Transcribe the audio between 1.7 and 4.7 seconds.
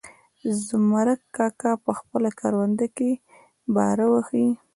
په خپله کرونده کې باره وهي.